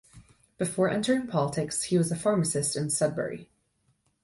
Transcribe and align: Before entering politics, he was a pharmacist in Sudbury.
Before 0.57 0.89
entering 0.89 1.27
politics, 1.27 1.83
he 1.83 1.97
was 1.99 2.11
a 2.11 2.15
pharmacist 2.15 2.75
in 2.75 2.89
Sudbury. 2.89 3.51